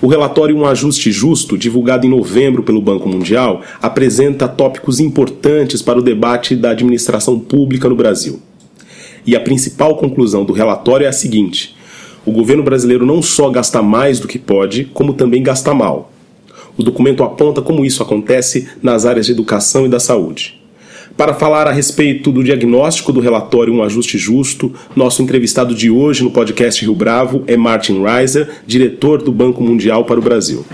[0.00, 5.98] O relatório Um Ajuste Justo, divulgado em novembro pelo Banco Mundial, apresenta tópicos importantes para
[5.98, 8.40] o debate da administração pública no Brasil.
[9.26, 11.74] E a principal conclusão do relatório é a seguinte:
[12.24, 16.12] o governo brasileiro não só gasta mais do que pode, como também gasta mal.
[16.76, 20.60] O documento aponta como isso acontece nas áreas de educação e da saúde.
[21.18, 26.22] Para falar a respeito do diagnóstico do relatório Um Ajuste Justo, nosso entrevistado de hoje
[26.22, 30.64] no podcast Rio Bravo é Martin Reiser, diretor do Banco Mundial para o Brasil.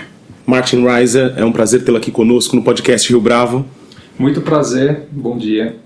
[0.45, 3.65] Martin Reiser, é um prazer tê-lo aqui conosco no podcast Rio Bravo.
[4.19, 5.77] Muito prazer, bom dia.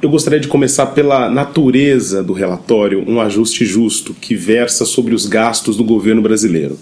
[0.00, 5.26] Eu gostaria de começar pela natureza do relatório Um Ajuste Justo, que versa sobre os
[5.26, 6.78] gastos do governo brasileiro.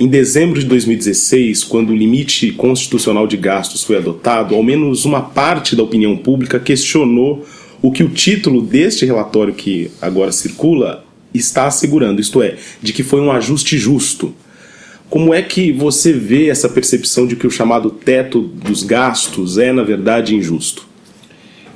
[0.00, 5.20] Em dezembro de 2016, quando o limite constitucional de gastos foi adotado, ao menos uma
[5.20, 7.46] parte da opinião pública questionou
[7.82, 13.02] o que o título deste relatório que agora circula está assegurando, isto é, de que
[13.02, 14.34] foi um ajuste justo.
[15.10, 19.70] Como é que você vê essa percepção de que o chamado teto dos gastos é,
[19.70, 20.88] na verdade, injusto?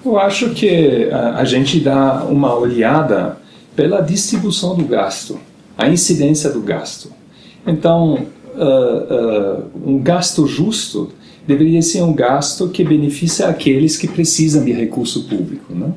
[0.02, 3.36] Eu acho que a, gente dá uma olhada
[3.76, 5.38] pela distribuição do gasto,
[5.76, 7.22] a incidência do gasto.
[7.66, 11.10] Então, uh, uh, um gasto justo
[11.46, 15.74] deveria ser um gasto que beneficia aqueles que precisam de recurso público.
[15.74, 15.92] Né?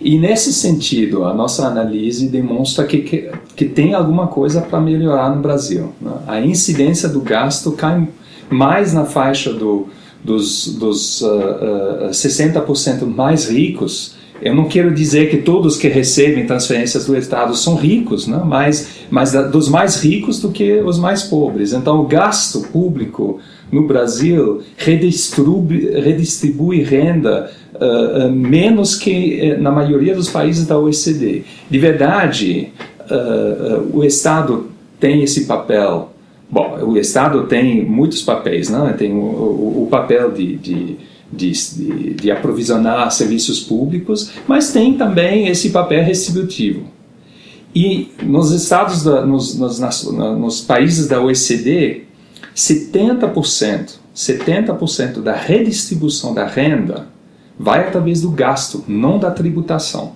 [0.00, 5.34] E nesse sentido, a nossa análise demonstra que, que, que tem alguma coisa para melhorar
[5.34, 5.92] no Brasil.
[6.00, 6.12] Né?
[6.26, 8.06] A incidência do gasto cai
[8.50, 9.88] mais na faixa do,
[10.22, 14.13] dos, dos uh, uh, 60% mais ricos
[14.44, 18.42] eu não quero dizer que todos que recebem transferências do Estado são ricos, né?
[18.44, 21.72] mas, mas dos mais ricos do que os mais pobres.
[21.72, 23.40] Então, o gasto público
[23.72, 30.78] no Brasil redistribui, redistribui renda uh, uh, menos que uh, na maioria dos países da
[30.78, 31.42] OECD.
[31.70, 32.70] De verdade,
[33.92, 34.66] o Estado
[35.00, 36.10] tem esse papel.
[36.50, 38.94] Bom, o Estado tem muitos papéis, né?
[38.96, 40.96] tem o, o, o papel de, de
[41.36, 46.84] de, de, de aprovisionar serviços públicos, mas tem também esse papel restributivo.
[47.74, 52.04] E nos estados, da, nos, nos, nas, nos países da OECD,
[52.54, 57.08] 70%, 70% da redistribuição da renda
[57.58, 60.12] vai através do gasto, não da tributação.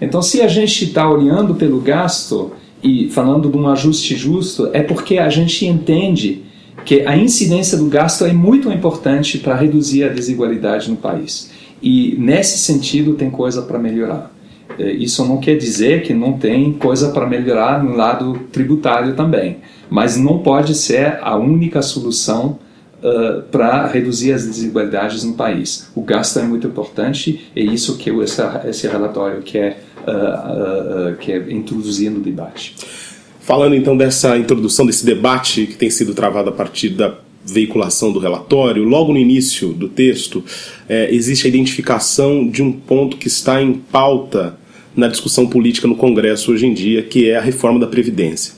[0.00, 4.82] Então, se a gente está olhando pelo gasto e falando de um ajuste justo, é
[4.82, 6.42] porque a gente entende
[6.84, 11.50] que a incidência do gasto é muito importante para reduzir a desigualdade no país.
[11.82, 14.32] E nesse sentido tem coisa para melhorar.
[14.78, 19.58] É, isso não quer dizer que não tem coisa para melhorar no lado tributário também,
[19.88, 22.58] mas não pode ser a única solução
[23.02, 25.90] uh, para reduzir as desigualdades no país.
[25.94, 31.16] O gasto é muito importante e é isso que esse, esse relatório quer, uh, uh,
[31.16, 32.74] quer introduzir no debate.
[33.44, 38.18] Falando então dessa introdução, desse debate que tem sido travado a partir da veiculação do
[38.18, 40.42] relatório, logo no início do texto,
[40.88, 44.56] é, existe a identificação de um ponto que está em pauta
[44.96, 48.54] na discussão política no Congresso hoje em dia, que é a reforma da Previdência.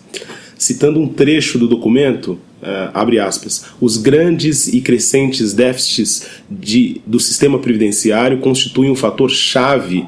[0.57, 7.19] Citando um trecho do documento, é, abre aspas, os grandes e crescentes déficits de, do
[7.19, 10.07] sistema previdenciário constituem um fator chave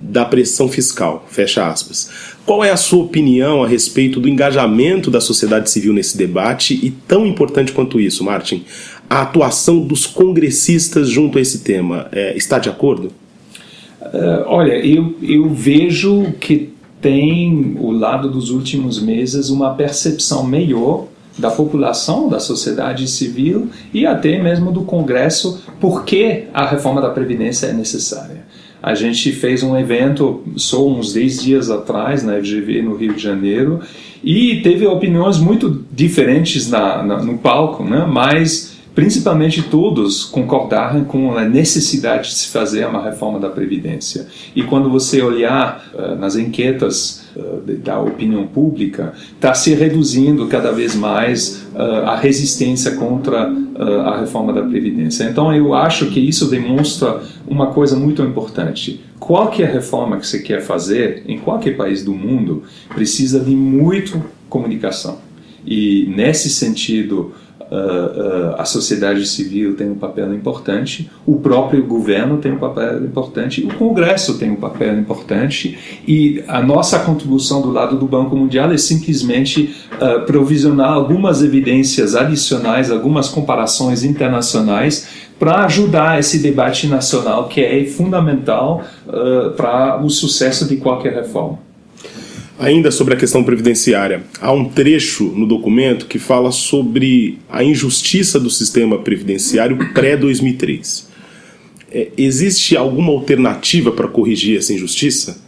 [0.00, 1.26] da pressão fiscal.
[1.28, 2.10] Fecha aspas.
[2.44, 6.90] Qual é a sua opinião a respeito do engajamento da sociedade civil nesse debate e,
[6.90, 8.64] tão importante quanto isso, Martin,
[9.08, 12.08] a atuação dos congressistas junto a esse tema?
[12.12, 13.10] É, está de acordo?
[14.00, 21.06] Uh, olha, eu, eu vejo que tem, o lado dos últimos meses, uma percepção melhor
[21.38, 27.10] da população, da sociedade civil e até mesmo do Congresso, por que a reforma da
[27.10, 28.35] Previdência é necessária.
[28.86, 33.20] A gente fez um evento só uns 10 dias atrás na FGV no Rio de
[33.20, 33.80] Janeiro
[34.22, 38.06] e teve opiniões muito diferentes na, na, no palco, né?
[38.08, 44.26] mas principalmente todos concordaram com a necessidade de se fazer uma reforma da Previdência.
[44.56, 50.72] E quando você olhar uh, nas enquetes uh, da opinião pública, está se reduzindo cada
[50.72, 55.24] vez mais uh, a resistência contra a reforma da Previdência.
[55.24, 59.04] Então eu acho que isso demonstra uma coisa muito importante.
[59.20, 62.62] Qualquer reforma que você quer fazer em qualquer país do mundo
[62.94, 65.18] precisa de muito comunicação.
[65.66, 67.34] E nesse sentido,
[67.70, 73.04] Uh, uh, a sociedade civil tem um papel importante, o próprio governo tem um papel
[73.04, 75.76] importante, o Congresso tem um papel importante
[76.06, 82.14] e a nossa contribuição do lado do Banco Mundial é simplesmente uh, provisionar algumas evidências
[82.14, 88.82] adicionais, algumas comparações internacionais para ajudar esse debate nacional que é fundamental
[89.54, 91.65] para o sucesso de qualquer reforma.
[92.58, 98.40] Ainda sobre a questão previdenciária, há um trecho no documento que fala sobre a injustiça
[98.40, 101.04] do sistema previdenciário pré-2003.
[101.92, 105.44] É, existe alguma alternativa para corrigir essa injustiça?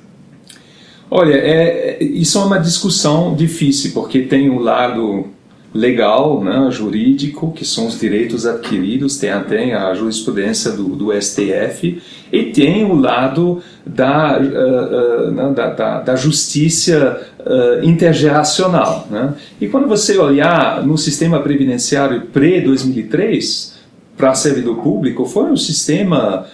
[1.10, 5.28] Olha, é, isso é uma discussão difícil, porque tem o lado
[5.74, 12.00] legal, né, jurídico, que são os direitos adquiridos, tem até a jurisprudência do, do STF,
[12.32, 19.06] e tem o lado da, uh, uh, da, da, da, justiça uh, intergeracional.
[19.10, 19.34] Né?
[19.60, 23.76] E quando você olhar no sistema previdenciário pré-2003,
[24.16, 26.44] para servidor público, foi um sistema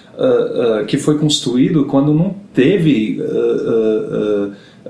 [0.87, 3.19] que foi construído quando não teve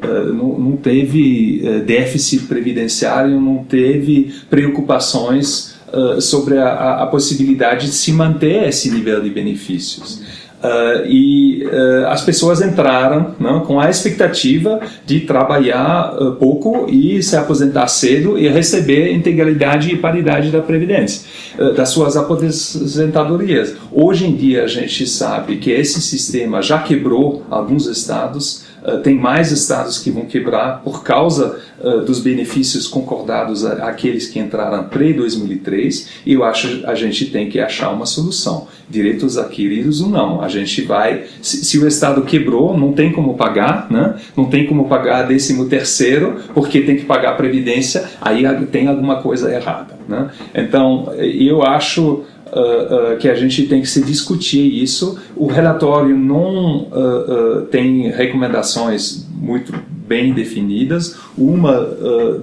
[0.02, 7.92] não, não, teve uh, déficit previdenciário, não teve preocupações uh, sobre a, a, possibilidade de
[7.92, 10.22] se manter esse nível de benefícios.
[10.64, 17.22] Uh, e uh, as pessoas entraram não, com a expectativa de trabalhar uh, pouco e
[17.22, 21.28] se aposentar cedo e receber integralidade e paridade da Previdência,
[21.76, 23.74] das suas aposentadorias.
[23.92, 28.64] Hoje em dia a gente sabe que esse sistema já quebrou alguns estados,
[29.02, 31.60] tem mais estados que vão quebrar por causa
[32.06, 37.60] dos benefícios concordados àqueles que entraram pré-2003 e eu acho que a gente tem que
[37.60, 38.66] achar uma solução.
[38.88, 40.42] Direitos adquiridos ou não.
[40.42, 44.16] A gente vai, se, se, o Estado quebrou, não tem como pagar, né?
[44.36, 49.22] não tem como pagar décimo terceiro, porque tem que pagar a Previdência, aí tem alguma
[49.22, 49.98] coisa errada.
[50.08, 50.30] Né?
[50.54, 55.18] Então, eu acho Uh, uh, que a gente tem que se discutir isso.
[55.34, 59.72] O relatório não uh, tem recomendações muito
[60.06, 61.16] bem definidas.
[61.36, 61.84] Uma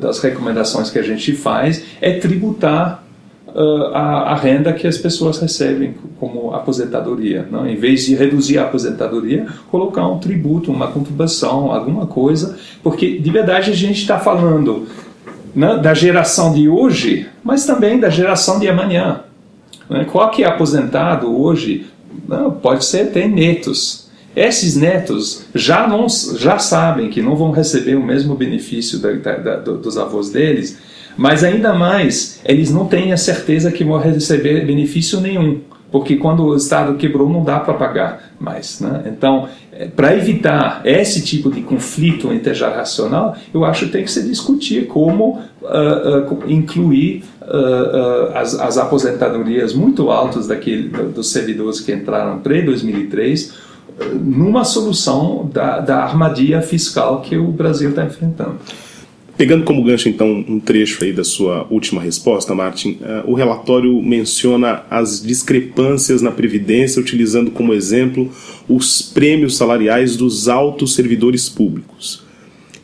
[0.02, 3.04] das recomendações que a gente faz é tributar
[3.94, 7.48] a, a, renda que as pessoas recebem como aposentadoria.
[7.50, 7.68] Não?
[7.68, 13.32] Em vez de reduzir a aposentadoria, colocar um tributo, uma contribuição, alguma coisa, porque de
[13.32, 14.88] verdade a gente está falando
[15.56, 19.22] né, da geração de hoje, mas também da geração de amanhã.
[19.92, 20.06] Né?
[20.10, 21.86] Qual que é aposentado hoje?
[22.28, 24.10] Não, pode ser até netos.
[24.34, 26.08] Esses netos já, não,
[26.38, 30.80] já sabem que não vão receber o mesmo benefício da, da, dos avós deles,
[31.18, 35.60] mas ainda mais, eles não têm a certeza que vão receber benefício nenhum,
[35.92, 38.80] porque quando o Estado quebrou não dá para pagar mais.
[38.80, 39.04] Né?
[39.08, 44.24] Então, é, para evitar esse tipo de conflito intergeracional, eu acho que tem que se
[44.24, 51.92] discutir como uh, uh, incluir uh, as, as, aposentadorias muito altas daquele, dos servidores que
[51.92, 53.52] entraram pré-2003
[54.14, 58.58] numa solução da, da armadilha fiscal que o Brasil está enfrentando.
[59.42, 64.00] Pegando como gancho, então, um trecho aí da sua última resposta, Martin, uh, o relatório
[64.00, 68.32] menciona as discrepâncias na Previdência, utilizando como exemplo
[68.70, 72.24] os prêmios salariais dos altos servidores públicos.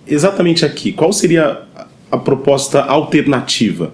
[0.07, 1.61] Exatamente aqui, qual seria
[2.09, 3.93] a proposta alternativa?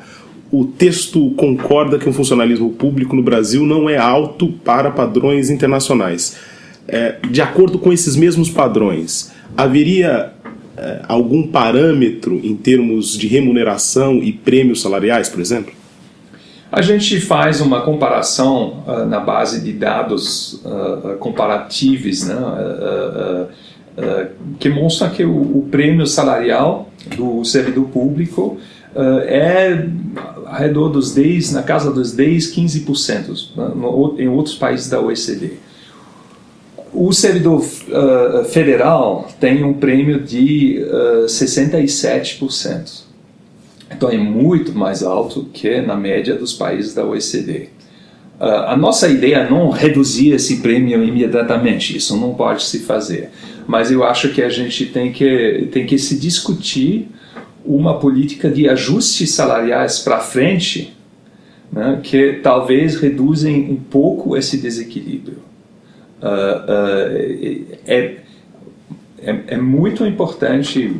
[0.49, 6.37] O texto concorda que o funcionalismo público no Brasil não é alto para padrões internacionais.
[6.87, 10.31] É, de acordo com esses mesmos padrões, haveria
[11.07, 15.73] algum parâmetro em termos de remuneração e prêmios salariais, por exemplo?
[16.75, 23.47] A gente faz uma comparação uh, na base de dados uh, comparativos, né, uh,
[24.57, 28.57] que mostra que o, o, prêmio salarial do servidor público
[28.95, 29.85] é
[30.47, 34.99] ao redor dos 10, na casa dos 10, 15% né, no, em outros países da
[34.99, 35.53] OECD.
[36.93, 43.01] O servidor uh, federal tem um prêmio de uh, 67%.
[43.91, 47.69] Então é muito mais alto que na média dos países da OECD.
[48.39, 53.29] Uh, a nossa ideia é não reduzir esse prêmio imediatamente, isso não pode se fazer.
[53.65, 57.07] Mas eu acho que a gente tem que, tem que se discutir
[57.65, 60.93] uma política de ajustes salariais para frente
[61.71, 65.52] né, que talvez reduzem um pouco esse desequilíbrio.
[66.23, 68.15] Uh, é,
[69.17, 70.95] é, é, muito importante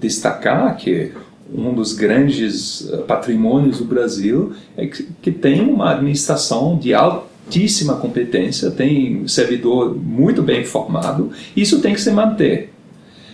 [0.00, 1.10] destacar que
[1.52, 8.70] um dos grandes patrimônios do Brasil é que, que tem uma administração de altíssima competência,
[8.70, 12.72] tem servidor muito bem formado, isso tem que se manter.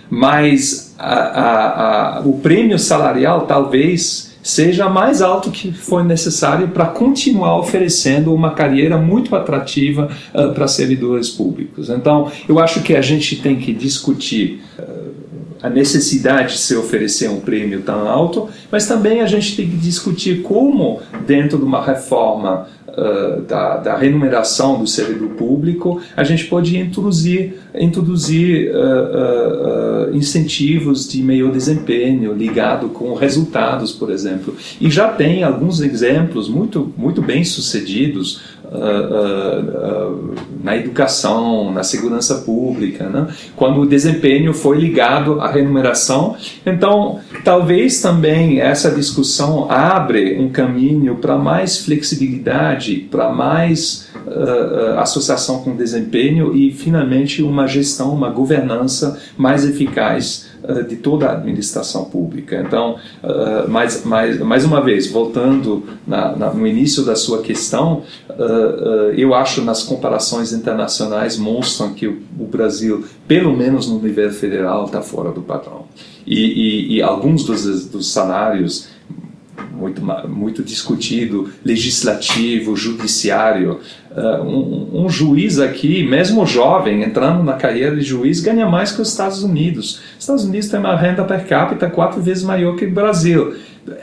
[0.08, 6.86] mas a, a, a, o prêmio salarial talvez seja mais alto que foi necessário para
[6.86, 11.90] continuar oferecendo uma carreira muito atrativa uh, para servidores públicos.
[11.90, 15.10] Então, eu acho que a gente tem que discutir uh,
[15.60, 19.76] a necessidade de se oferecer um prêmio tão alto, mas também a gente tem que
[19.76, 26.46] discutir como, dentro de uma reforma uh, da, da, remuneração do servidor público, a gente
[26.46, 34.56] pode introduzir, introduzir uh, uh, incentivos de melhor desempenho ligado com resultados, por exemplo.
[34.80, 38.55] E já tem alguns exemplos muito, muito bem sucedidos
[40.62, 43.28] na educação, na segurança pública, né?
[43.54, 46.36] quando o desempenho foi ligado à remuneração.
[46.64, 55.62] Então, talvez também essa discussão abre um caminho para mais flexibilidade, para mais uh, associação
[55.62, 60.45] com desempenho e, finalmente, uma gestão, uma governança mais eficaz
[60.88, 62.62] de toda a administração pública.
[62.66, 68.02] Então, uh, mais, mais, mais uma vez, voltando na, na, no início da sua questão,
[69.16, 75.00] eu acho nas comparações internacionais mostram que o, Brasil, pelo menos no nível federal, está
[75.00, 75.86] fora do padrão.
[76.26, 78.88] E, e, e alguns dos, dos salários
[79.76, 83.80] muito, muito discutido, legislativo, judiciário.
[84.16, 89.02] Uh, um, um, juiz aqui, mesmo jovem, entrando na carreira de juiz, ganha mais que
[89.02, 90.00] os Estados Unidos.
[90.16, 93.54] Os Estados Unidos tem uma renda per capita quatro vezes maior que o Brasil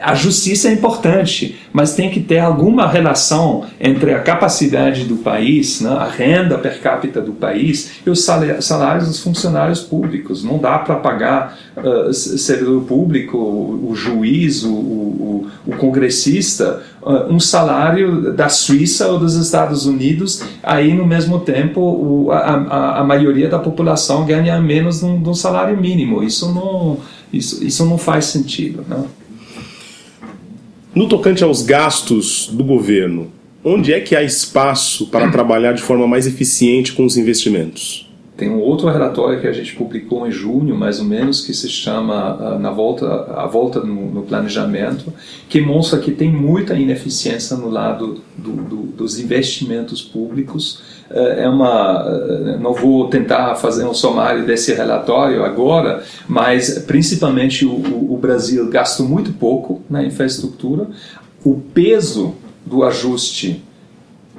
[0.02, 5.82] a justiça é importante, mas tem que ter alguma relação entre a capacidade do país,
[5.82, 10.44] né, a renda per capita do país e os salários dos funcionários públicos.
[10.44, 17.34] Não dá para pagar uh, servidor público, o, o juiz, o, o, o congressista, uh,
[17.34, 23.04] um salário da Suíça ou dos Estados Unidos, aí no mesmo tempo a, a, a,
[23.04, 26.24] maioria da população ganha menos de um, salário mínimo.
[26.24, 26.98] Isso não,
[27.32, 28.86] isso, isso não faz sentido.
[28.88, 29.04] Né?
[30.96, 33.32] No tocante aos gastos do governo,
[33.66, 38.08] onde é que há espaço para trabalhar de forma mais eficiente com os investimentos?
[38.38, 41.68] Tem um outro relatório que a gente publicou em junho, mais ou menos, que se
[41.68, 45.12] chama uh, na volta, a volta no, no, planejamento,
[45.50, 50.82] que mostra que tem muita ineficiência no lado do, do, dos investimentos públicos.
[51.13, 57.65] Uh, é uma, uh, não vou tentar fazer um sumário desse relatório agora, mas principalmente
[57.65, 57.75] o,
[58.12, 60.88] o Brasil gasta muito pouco na infraestrutura.
[61.46, 62.34] O peso
[62.65, 63.63] do ajuste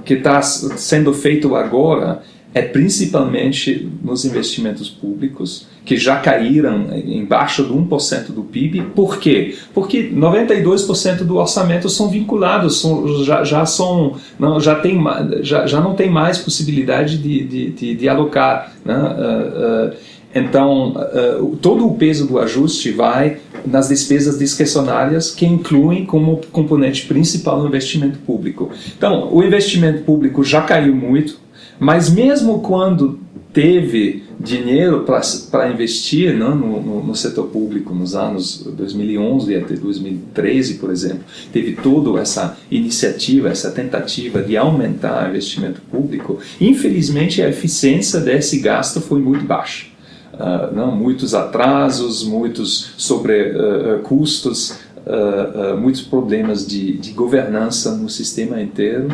[0.04, 2.22] que está sendo feito agora
[2.54, 8.82] é principalmente nos investimentos públicos, que já caíram embaixo de 1% do PIB.
[8.94, 9.56] Por quê?
[9.74, 14.98] Porque 92% do orçamento são vinculados, são, já, já, são, não, já, tem,
[15.42, 18.72] já, já não tem mais possibilidade de, de, de, de alocar.
[18.84, 18.96] Né?
[18.96, 19.96] Uh, uh,
[20.34, 27.06] então, uh, todo o peso do ajuste vai nas despesas discrecionárias que incluem como componente
[27.06, 28.70] principal o investimento público.
[28.96, 31.43] Então, o investimento público já caiu muito,
[31.78, 33.18] mas mesmo quando
[33.52, 35.04] teve dinheiro
[35.50, 41.20] para investir né, no, no, no, setor público nos anos 2011 até 2013, por exemplo,
[41.52, 48.58] teve toda essa iniciativa, essa tentativa de aumentar o investimento público, infelizmente a eficiência desse
[48.58, 49.86] gasto foi muito baixa.
[50.34, 58.08] Uh, não, muitos atrasos, muitos sobre uh, custos, uh, muitos problemas de, de governança no
[58.08, 59.08] sistema inteiro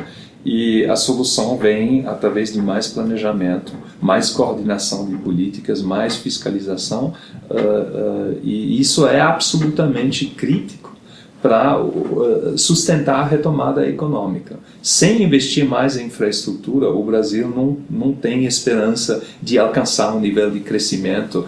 [0.44, 7.12] e a solução vem através de mais planejamento, mais coordenação de políticas, mais fiscalização,
[7.50, 10.96] uh, uh, e isso é absolutamente crítico
[11.42, 14.58] para uh, sustentar a retomada econômica.
[14.82, 20.50] Sem investir mais em infraestrutura, o Brasil não, não tem esperança de alcançar um nível
[20.50, 21.46] de crescimento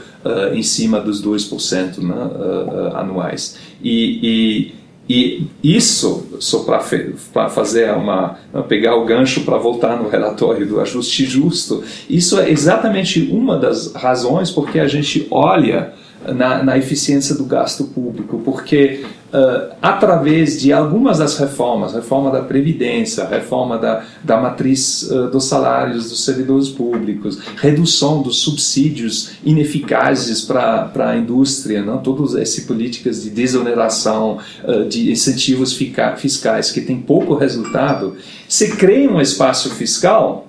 [0.54, 2.14] em cima dos 2% né,
[2.94, 3.56] anuais.
[3.82, 10.66] e, e e isso, só para fazer uma pegar o gancho para voltar no relatório
[10.66, 15.94] do ajuste justo, isso é exatamente uma das razões porque a gente olha
[16.26, 22.42] na, na eficiência do gasto público, porque uh, através de algumas das reformas, reforma da
[22.42, 30.42] Previdência, reforma da, da matriz uh, dos salários dos servidores públicos, redução dos subsídios ineficazes
[30.42, 31.98] para a indústria, não?
[31.98, 38.16] todas essas políticas de desoneração, uh, de incentivos fiscais que têm pouco resultado,
[38.48, 40.46] se cria um espaço fiscal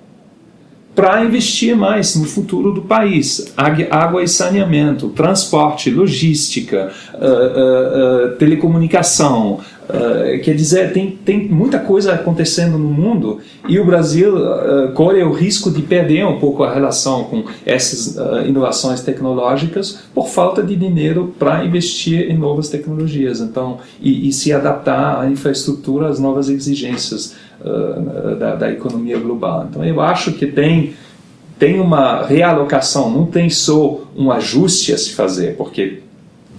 [0.94, 3.52] para investir mais no futuro do país.
[3.90, 11.78] Água e saneamento, transporte, logística, uh, uh, uh, telecomunicação, Uh, quer dizer, tem, tem muita
[11.78, 16.64] coisa acontecendo no mundo e o Brasil uh, corre o risco de perder um pouco
[16.64, 22.70] a relação com essas uh, inovações tecnológicas por falta de dinheiro para investir em novas
[22.70, 27.36] tecnologias então e, e, se adaptar à infraestrutura às novas exigências
[28.38, 29.66] da, da economia global.
[29.70, 30.94] Então eu acho que tem
[31.58, 36.02] tem uma realocação, não tem só um ajuste a se fazer, porque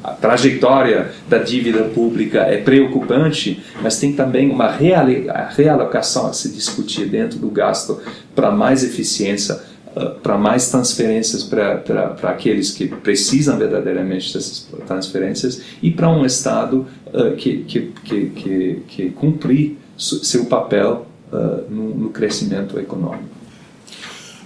[0.05, 7.07] a trajetória da dívida pública é preocupante, mas tem também uma realocação a se discutir
[7.07, 7.99] dentro do gasto
[8.35, 9.59] para mais eficiência,
[9.95, 16.85] ah, para mais transferências para aqueles que precisam verdadeiramente dessas transferências e para um Estado
[17.07, 23.23] uh, que, que, que, que, que cumprir seu papel uh, no crescimento econômico.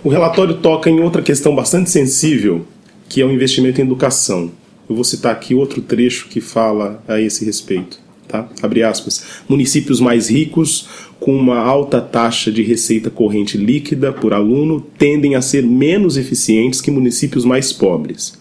[0.02, 2.66] O relatório toca em outra questão bastante sensível,
[3.10, 4.52] que é o investimento em educação.
[4.90, 8.00] Eu vou citar aqui outro trecho que fala a esse respeito.
[8.28, 8.50] Tá?
[8.62, 9.24] Abre aspas.
[9.48, 10.88] Municípios mais ricos,
[11.20, 16.82] com uma alta taxa de receita corrente líquida por aluno, tendem a ser menos eficientes
[16.82, 18.40] que municípios mais pobres.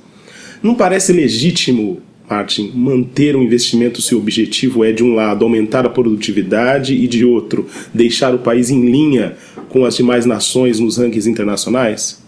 [0.62, 5.86] Não parece legítimo, Martin, manter um investimento se o objetivo é, de um lado, aumentar
[5.86, 9.36] a produtividade e, de outro, deixar o país em linha
[9.68, 12.22] com as demais nações nos rankings internacionais?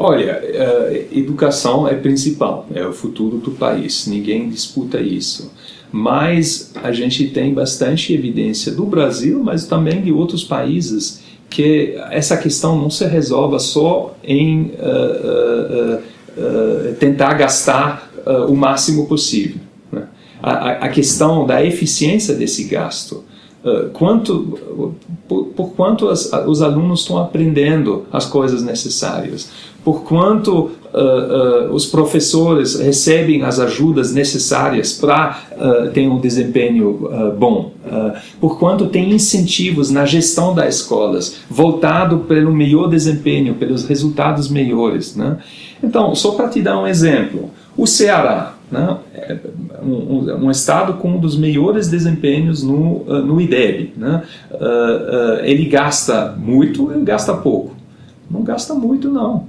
[0.00, 5.50] Olha, uh, educação é principal, é o futuro do país, ninguém disputa isso.
[5.90, 12.36] Mas a gente tem bastante evidência do Brasil, mas também de outros países, que essa
[12.36, 18.08] questão não se resolve só em uh, uh, tentar gastar
[18.46, 19.58] o máximo possível.
[19.90, 20.06] Né?
[20.40, 23.24] A, a, questão da eficiência desse gasto,
[23.94, 29.50] quanto, por, por quanto as, os alunos estão aprendendo as coisas necessárias,
[29.88, 37.08] por quanto uh, uh, os professores recebem as ajudas necessárias para uh, ter um desempenho
[37.38, 37.72] bom,
[38.38, 45.16] por quanto tem incentivos na gestão das escolas voltado pelo melhor desempenho, pelos resultados melhores.
[45.16, 45.38] Né?
[45.82, 48.98] Então, só para te dar um exemplo, o Ceará, né?
[49.14, 49.38] É
[49.82, 53.94] um, um, estado com um dos melhores desempenhos no, no IDEB.
[53.96, 54.22] Né?
[55.44, 57.78] ele gasta muito e gasta pouco.
[58.30, 59.46] Não gasta muito, não.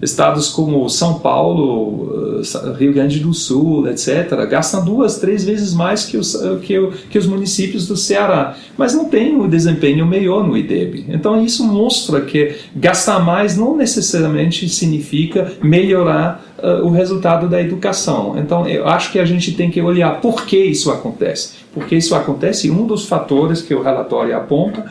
[0.00, 6.04] Estados como São Paulo, eh, Rio Grande do Sul, etc., gastam duas, três vezes mais
[6.04, 10.46] que os, eh, que, que os municípios do Ceará, mas não tem um desempenho melhor
[10.46, 11.06] no IDEB.
[11.08, 18.34] Então, isso mostra que gastar mais não necessariamente significa melhorar uh, o resultado da educação.
[18.38, 21.54] Então, eu acho que a gente tem que olhar por que isso acontece.
[21.72, 24.84] Porque isso acontece, um dos fatores que o relatório aponta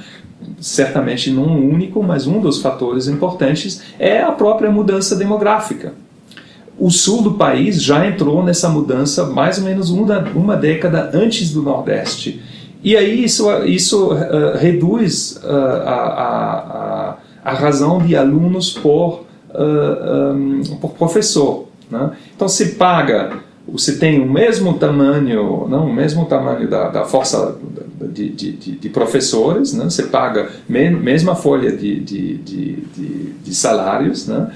[0.65, 5.93] certamente não único, mas um dos fatores importantes é a própria mudança demográfica.
[6.79, 11.51] O sul do país já entrou nessa mudança mais ou menos uma, uma década antes
[11.51, 12.41] do Nordeste.
[12.83, 15.47] E aí isso, isso uh, reduz uh,
[15.85, 19.23] a, a, a, razão de alunos por,
[19.53, 21.67] uh, um, por professor.
[21.91, 22.09] Né?
[22.35, 27.55] Então se paga você tem o mesmo tamanho, não, o mesmo tamanho da, da força
[28.11, 29.85] de, de, de, professores, né?
[29.85, 34.51] você paga me, mesma folha de, de, salários, né?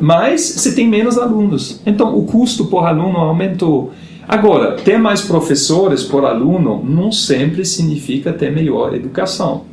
[0.00, 1.80] mas você tem menos alunos.
[1.84, 3.92] Então o custo por aluno aumentou.
[4.26, 9.64] Agora, ter mais professores por aluno não sempre significa ter melhor educação.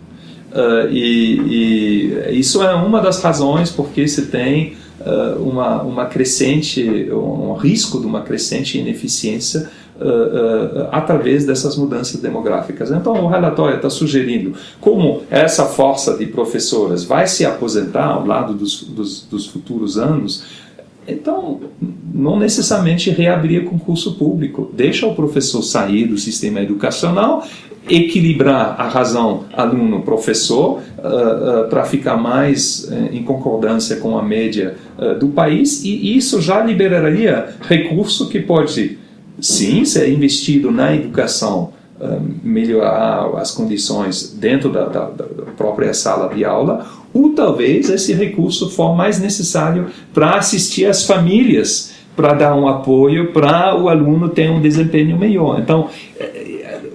[0.52, 7.10] Uh, e, e isso é uma das razões porque você tem uh, uma, uma crescente,
[7.12, 12.92] um risco de uma crescente ineficiência uh, uh, através dessas mudanças demográficas.
[12.92, 18.54] Então, o relatório está sugerindo como essa força de professores vai se aposentar ao lado
[18.54, 20.66] dos, dos, dos futuros anos.
[21.08, 21.60] Então,
[22.14, 24.72] não necessariamente reabrir concurso público.
[24.74, 27.46] Deixa o professor sair do sistema educacional
[27.90, 34.76] equilibrar a razão aluno-professor uh, uh, para ficar mais uh, em concordância com a média
[35.20, 38.98] do país e isso já liberaria recurso que pode
[39.40, 41.74] sim ser investido na educação
[42.44, 48.70] melhorar as condições dentro da, da, da, própria sala de aula, ou talvez esse recurso
[48.70, 54.50] for mais necessário para assistir as famílias, para dar um apoio para o aluno ter
[54.50, 55.60] um desempenho melhor.
[55.60, 55.90] Então,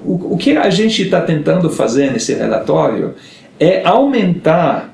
[0.05, 3.15] o, o que a gente está tentando fazer nesse relatório
[3.59, 4.90] é aumentar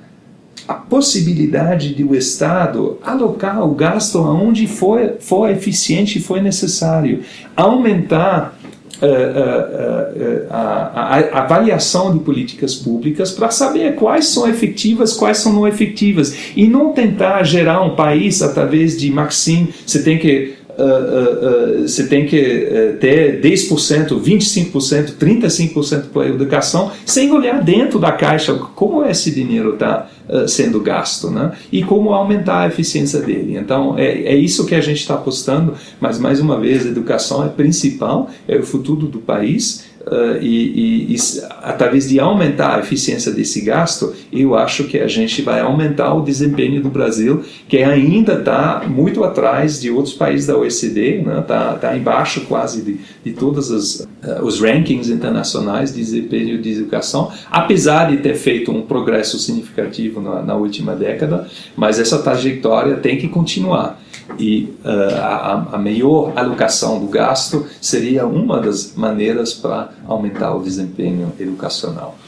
[0.66, 7.22] a possibilidade de o Estado alocar o gasto aonde for, for eficiente e for necessário,
[7.56, 8.58] aumentar
[9.00, 15.12] uh, uh, uh, a, a, a, avaliação de políticas públicas para saber quais são efetivas,
[15.12, 20.18] quais são não efetivas, e não tentar gerar um país através de Maxim, você tem
[20.18, 27.62] que uh, uh, você tem que ter 10%, 25%, 35% para a educação, sem olhar
[27.62, 30.08] dentro da caixa como esse dinheiro está
[30.48, 31.52] sendo gasto né?
[31.70, 33.56] e como aumentar a eficiência dele.
[33.56, 37.44] Então, é, é isso que a gente está apostando, mas mais uma vez, a educação
[37.44, 41.16] é principal, é o futuro do país Uh, e, e, e,
[41.64, 46.22] através de aumentar a eficiência desse gasto, eu acho que a gente vai aumentar o
[46.22, 51.40] desempenho do Brasil, que ainda está muito atrás de outros países da OECD, está né?
[51.42, 56.74] Tá, tá embaixo quase de, de todos os, uh, os rankings internacionais de desempenho de
[56.74, 62.94] educação, apesar de ter feito um progresso significativo na, na última década, mas essa trajetória
[62.98, 63.98] tem que continuar
[64.38, 70.62] e uh, a, a melhor alocação do gasto seria uma das maneiras para aumentar o
[70.62, 72.18] desempenho educacional.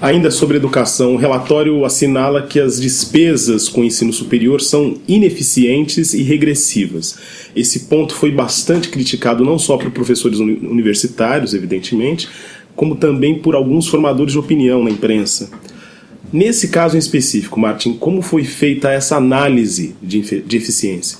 [0.00, 6.14] Ainda sobre educação, o relatório assinala que as despesas com o ensino superior são ineficientes
[6.14, 7.18] e regressivas.
[7.54, 12.28] Esse ponto foi bastante criticado não só por professores universitários, evidentemente,
[12.76, 15.50] como também por alguns formadores de opinião na imprensa.
[16.32, 21.18] Nesse caso em específico, Martin, como foi feita essa análise de, de eficiência?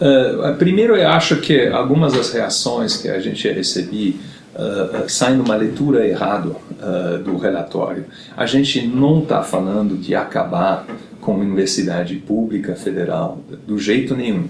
[0.00, 4.16] Uh, primeiro, eu acho que algumas das reações que a gente recebi
[4.60, 8.04] uh, saem de uma leitura errada uh, do relatório.
[8.36, 10.86] A gente não está falando de acabar
[11.20, 14.48] com a universidade pública federal, do jeito nenhum.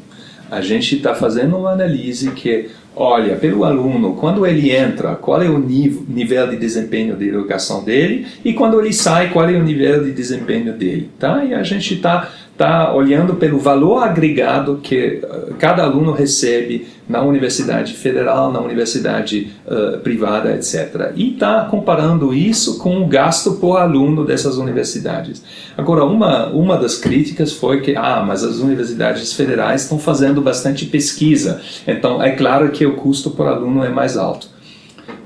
[0.51, 5.49] A gente está fazendo uma análise que olha pelo aluno, quando ele entra, qual é
[5.49, 9.63] o nível, nível de desempenho de educação dele e quando ele sai, qual é o
[9.63, 11.45] nível de desempenho dele, tá?
[11.45, 12.29] E a gente está
[12.61, 19.51] está olhando pelo valor agregado que eh, cada aluno recebe na universidade federal, na universidade
[19.67, 21.11] uh, privada, etc.
[21.17, 25.43] E está comparando isso com o gasto por aluno dessas universidades.
[25.77, 30.87] Agora, uma, uma das críticas foi que, ah, mas as universidades federais estão fazendo bastante
[30.87, 34.49] pesquisa, então é claro que o custo por aluno é mais alto.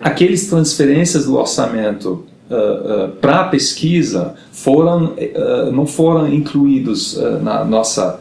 [0.01, 8.21] Aqueles transferências do orçamento uh, uh, para pesquisa foram, uh, não foram incluídos na nossa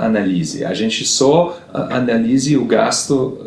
[0.00, 0.62] análise.
[0.62, 3.38] A gente só analisa o gasto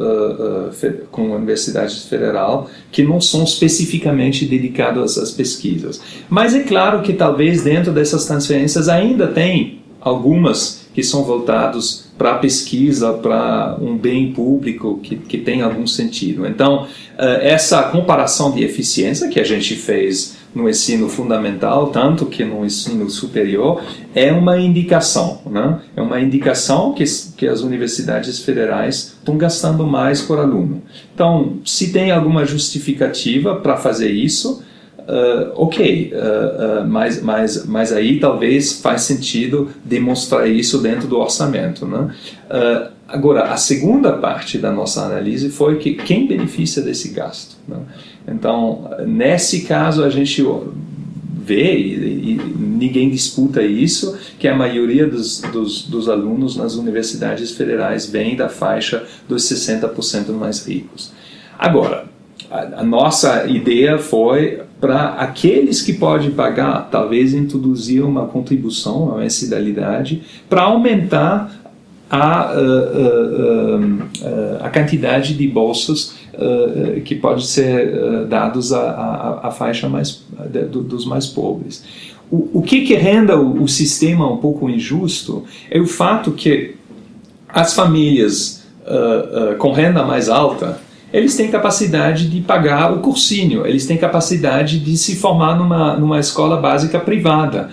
[1.12, 6.02] com a Universidade Federal que não são especificamente dedicados às pesquisas.
[6.28, 12.36] Mas é claro que talvez dentro dessas transferências ainda tem algumas que são voltados para
[12.36, 16.48] pesquisa, para um bem público que, que tem algum sentido.
[16.48, 22.66] Então, essa comparação de eficiência que a gente fez no ensino fundamental, tanto que no
[22.66, 23.84] ensino superior,
[24.16, 25.42] é uma indicação.
[25.46, 25.80] Né?
[25.96, 27.04] É uma indicação que,
[27.38, 30.82] que as universidades federais estão gastando mais por aluno.
[31.14, 34.64] Então, se tem alguma justificativa para fazer isso,
[35.08, 41.18] Uh, ok, uh, uh, mas, mas, mas aí talvez faz sentido demonstrar isso dentro do
[41.18, 41.86] orçamento.
[41.86, 42.14] Né?
[43.08, 47.56] agora, a segunda parte da nossa análise foi que quem beneficia desse gasto.
[47.66, 47.78] Né?
[48.28, 50.44] Então, nesse caso, a gente
[51.48, 57.52] vê, e, e, ninguém disputa isso, que a maioria dos, dos, dos, alunos nas universidades
[57.52, 61.14] federais vem da faixa dos 60% mais ricos.
[61.58, 62.06] Agora,
[62.52, 69.18] a, a nossa ideia foi para aqueles que podem pagar, talvez introduzir uma contribuição, uma
[69.18, 71.52] mensalidade, para aumentar
[72.10, 72.52] a, a,
[74.62, 80.24] a, a, quantidade de bolsas uh, que pode ser uh, dados à, faixa mais,
[80.72, 81.84] dos mais pobres.
[82.32, 86.76] O, o que, que renda o, o, sistema um pouco injusto é o fato que
[87.50, 90.80] as famílias uh, com renda mais alta
[91.12, 96.20] eles têm capacidade de pagar o cursinho, eles têm capacidade de se formar numa, numa
[96.20, 97.70] escola básica privada.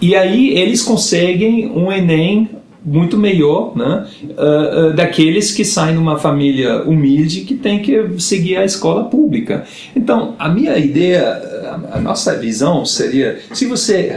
[0.00, 2.50] E aí eles conseguem um Enem
[2.84, 8.20] muito melhor né, uh, uh, daqueles que saem de uma família humilde que tem que
[8.20, 9.64] seguir a escola pública.
[9.96, 14.12] Então, a minha ideia, a nossa visão seria: se você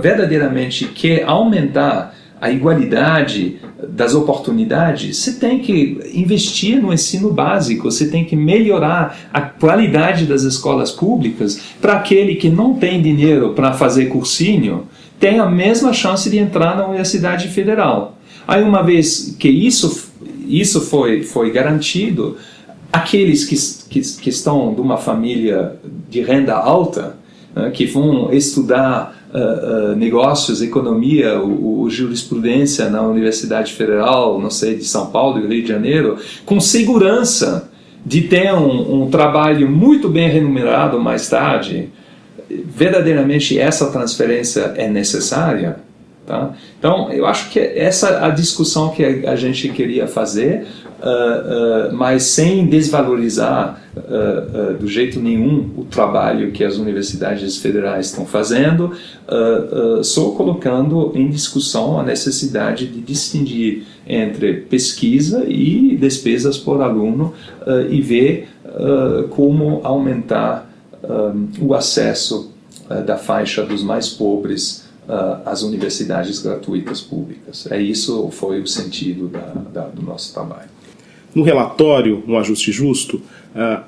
[0.00, 8.08] verdadeiramente quer aumentar a igualdade das oportunidades, você tem que investir no ensino básico, você
[8.08, 13.72] tem que melhorar a qualidade das escolas públicas para aquele que não tem dinheiro para
[13.72, 14.88] fazer cursinho
[15.20, 18.18] tem a mesma chance de entrar na Universidade Federal.
[18.46, 20.10] Aí, uma vez que isso,
[20.48, 22.36] isso foi, foi garantido,
[22.92, 23.54] aqueles que,
[23.88, 25.76] que, que estão de uma família
[26.10, 27.16] de renda alta,
[27.54, 34.76] né, que vão estudar uh, negócios, economia, o, o, jurisprudência na Universidade Federal, não sei,
[34.76, 37.70] de São Paulo, do Rio de Janeiro, com segurança
[38.04, 41.90] de ter um, um trabalho muito bem remunerado mais tarde,
[42.48, 45.76] verdadeiramente essa transferência é necessária,
[46.26, 46.54] Tá?
[46.78, 50.66] Então, eu acho que essa a discussão que a gente queria fazer,
[51.00, 58.06] uh, uh, mas sem desvalorizar uh, do jeito nenhum o trabalho que as universidades federais
[58.06, 58.92] estão fazendo,
[60.02, 67.34] só colocando em discussão a necessidade de distinguir entre pesquisa e despesas por aluno
[67.90, 68.48] e ver
[69.30, 70.70] como aumentar
[71.60, 72.52] o acesso
[73.06, 77.70] da faixa dos mais pobres uh, as universidades gratuitas públicas.
[77.70, 80.70] É isso foi o sentido da, da, do nosso trabalho.
[81.34, 83.22] No relatório, um ajuste justo,
[83.54, 83.82] uh,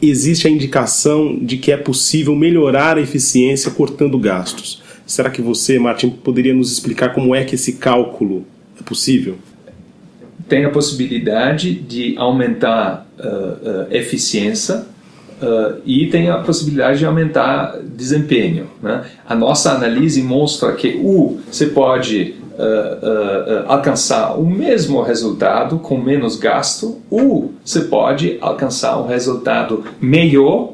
[0.00, 4.82] existe a indicação de que é possível melhorar a eficiência cortando gastos.
[5.06, 8.46] Será que você, Martin, poderia nos explicar como é que esse cálculo
[8.78, 9.36] é possível?
[10.48, 14.86] Tem a possibilidade de aumentar a uh, eficiência
[15.42, 18.68] Uh, e tem a possibilidade de aumentar desempenho.
[18.80, 19.04] Né?
[19.28, 25.98] A nossa análise mostra que o você pode uh, uh, alcançar o mesmo resultado com
[25.98, 30.72] menos gasto, ou você pode alcançar um resultado melhor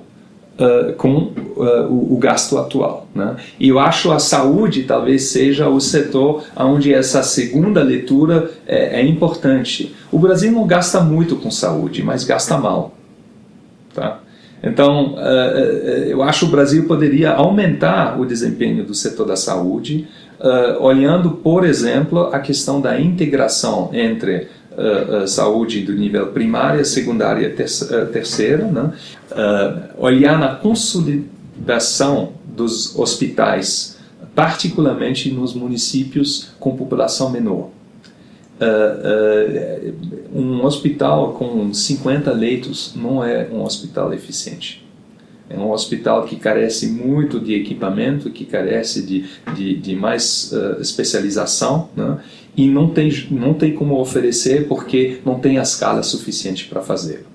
[0.98, 3.06] com o, o, gasto atual.
[3.14, 3.34] Né?
[3.58, 9.06] E eu acho a saúde talvez seja o setor onde essa segunda leitura é, é
[9.06, 9.96] importante.
[10.12, 12.92] O Brasil não gasta muito com saúde, mas gasta mal.
[13.94, 14.19] Tá?
[14.62, 20.06] Então, uh, eu acho que o Brasil poderia aumentar o desempenho do setor da saúde,
[20.38, 24.48] uh, olhando, por exemplo, a questão da integração entre
[25.26, 28.92] saúde do nível primária, secundária e terceira, né?
[29.98, 33.98] olhar na consolidação dos hospitais,
[34.34, 37.68] particularmente nos municípios com população menor.
[38.60, 44.86] Uh, uh, um hospital com 50 leitos não é um hospital eficiente.
[45.48, 49.24] É um hospital que carece muito de equipamento, que carece de,
[49.56, 52.18] de, de mais uh, especialização, né?
[52.56, 57.26] e não tem, não tem como oferecer porque não tem a escala suficiente para fazer.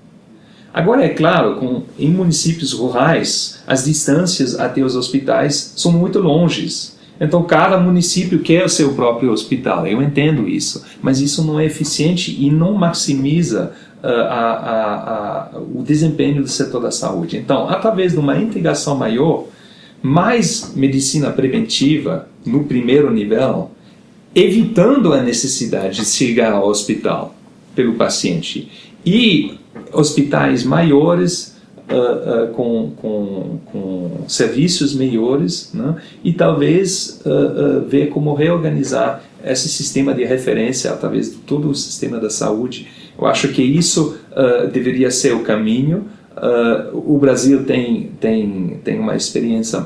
[0.72, 6.95] Agora, é claro, com, em municípios rurais, as distâncias até os hospitais são muito longes.
[7.20, 11.64] Então, cada município quer o seu próprio hospital, eu entendo isso, mas isso não é
[11.64, 17.38] eficiente e não maximiza uh, a, a, a, o desempenho do setor da saúde.
[17.38, 19.46] Então, através de uma integração maior,
[20.02, 23.70] mais medicina preventiva no primeiro nível,
[24.34, 27.34] evitando a necessidade de chegar ao hospital
[27.74, 28.70] pelo paciente,
[29.04, 29.58] e
[29.92, 31.55] hospitais maiores
[31.90, 35.96] uh, uh, com, com, com, serviços melhores né?
[36.24, 42.18] e talvez uh, ver como reorganizar esse sistema de referência através de todo o sistema
[42.18, 42.88] da saúde.
[43.16, 44.18] Eu acho que isso
[44.72, 46.06] deveria ser o caminho.
[46.92, 49.84] o Brasil tem, tem, tem uma experiência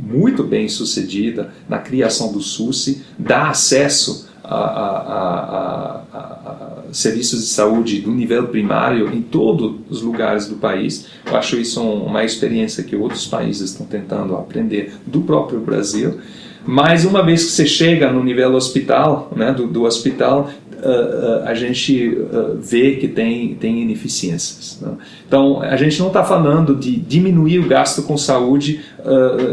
[0.00, 8.00] muito bem sucedida na criação do SUSE, dá acesso a, a, a, serviços de saúde
[8.00, 11.06] do nível primário em todos os lugares do país.
[11.24, 16.18] Eu acho isso uma experiência que outros países estão tentando aprender do próprio Brasil.
[16.66, 20.50] Mas uma vez que você chega no nível hospital, né, do, do hospital,
[20.82, 24.78] uh, a gente uh, vê que tem, tem ineficiências.
[24.80, 24.92] Né?
[25.26, 28.80] Então, a gente não está falando de diminuir o gasto com saúde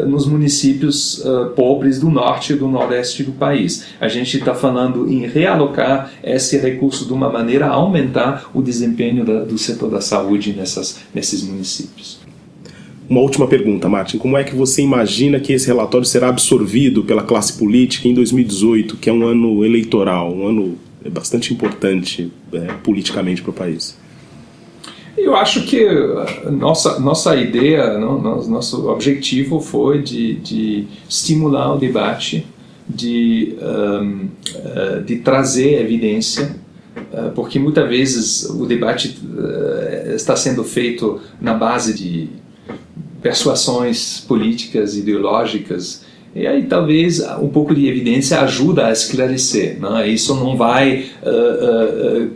[0.08, 1.24] nos municípios
[1.56, 3.86] pobres do norte e do nordeste do país.
[4.02, 9.24] A gente está falando em realocar esse recurso de uma maneira a aumentar o desempenho
[9.24, 12.20] da, do setor da saúde nessas, nesses municípios.
[13.10, 14.18] Uma última pergunta, Martin.
[14.18, 18.98] Como é que você imagina que esse relatório será absorvido pela classe política em 2018,
[18.98, 20.78] que é um ano eleitoral, um ano
[21.10, 23.98] bastante importante é, politicamente para o país?
[25.18, 25.84] Eu acho que
[26.52, 32.46] nossa, nossa ideia, nosso objetivo foi de, de estimular o debate,
[32.88, 36.56] de, um, uh, de trazer evidência,
[37.12, 39.20] uh, porque muitas vezes o debate
[40.14, 42.30] está sendo feito na base de
[43.20, 46.06] persuasões políticas, ideológicas,
[46.38, 49.80] e aí talvez um pouco de evidência ajuda a esclarecer.
[49.80, 50.08] Né?
[50.08, 52.32] Isso não vai uh, uh,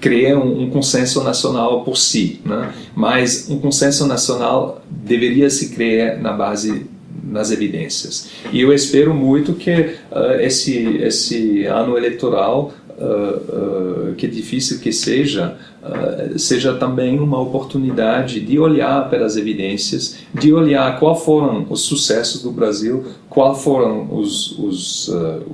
[0.00, 2.72] criar um, um, consenso nacional por si, né?
[2.94, 6.86] mas um consenso nacional deveria se criar na base
[7.24, 8.30] nas evidências.
[8.52, 14.92] E eu espero muito que uh, esse esse ano eleitoral uh, uh, que difícil que
[14.92, 21.66] seja, uh, seja também uma oportunidade de olhar para as evidências, de olhar quais foram
[21.70, 25.08] os sucessos do Brasil, quais foram os, os,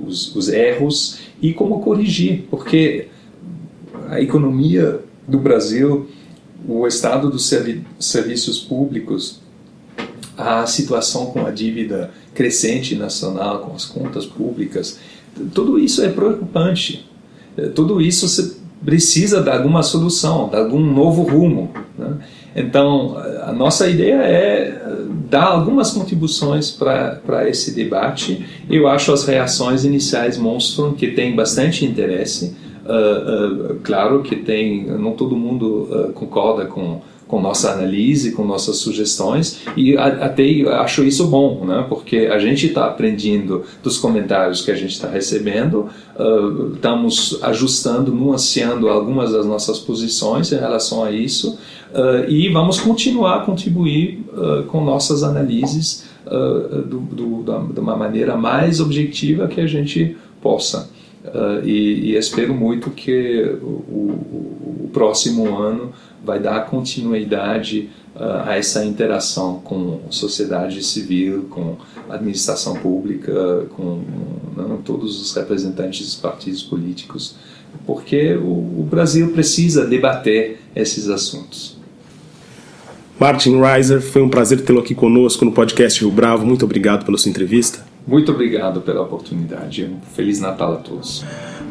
[0.05, 3.07] os, os erros e como corrigir, porque
[4.09, 6.07] a economia do Brasil,
[6.67, 9.41] o estado dos servi serviços públicos,
[10.37, 14.99] a situação com a dívida crescente nacional, com as contas públicas,
[15.53, 17.07] tudo isso é preocupante.
[17.73, 21.71] Tudo isso precisa de alguma solução, de algum novo rumo.
[21.97, 22.17] Né?
[22.55, 24.87] Então, a nossa ideia é
[25.29, 28.45] dar algumas contribuições para esse debate.
[28.69, 32.55] Eu acho as reações iniciais mostram que tem bastante interesse.
[32.85, 38.43] Uh, uh, claro que tem, não todo mundo uh, concorda com com nossa análise, com
[38.43, 41.85] nossas sugestões e até acho isso bom, né?
[41.89, 48.11] Porque a gente está aprendendo dos comentários que a gente está recebendo, uh, estamos ajustando,
[48.11, 51.59] nuanceando algumas das nossas posições em relação a isso
[51.93, 56.05] uh, e vamos continuar a contribuir uh, com nossas análises
[56.89, 60.89] do, do, da, de uma maneira mais objetiva que a gente possa.
[61.63, 65.93] E, e, espero muito que o, o, o próximo ano
[66.27, 71.77] vai dar continuidade uh, a essa interação com sociedade civil, com
[72.09, 74.01] administração pública, com
[74.55, 77.35] não, todos os representantes dos partidos políticos,
[77.85, 81.77] porque o, o Brasil precisa debater esses assuntos.
[83.17, 86.45] Martin Reiser, foi um prazer tê-lo aqui conosco no podcast Rio Bravo.
[86.45, 87.83] Muito obrigado pela sua entrevista.
[88.05, 89.85] Muito obrigado pela oportunidade.
[89.85, 91.25] Um Feliz Natal a todos.